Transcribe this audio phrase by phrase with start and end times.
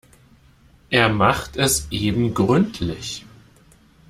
[0.89, 3.23] Er macht es eben gründlich.